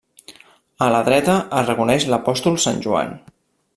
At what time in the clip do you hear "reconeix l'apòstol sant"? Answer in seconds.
1.69-2.81